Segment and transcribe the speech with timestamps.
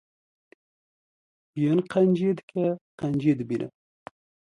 [1.61, 2.63] Yê qenciyê dike,
[2.99, 3.67] qenciyê dibîne.